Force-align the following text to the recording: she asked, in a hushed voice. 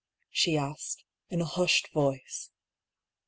she 0.31 0.57
asked, 0.57 1.03
in 1.29 1.41
a 1.41 1.45
hushed 1.45 1.89
voice. 1.93 2.49